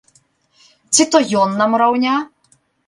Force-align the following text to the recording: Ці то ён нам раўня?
Ці 0.95 1.07
то 1.11 1.17
ён 1.43 1.57
нам 1.61 1.71
раўня? 1.85 2.15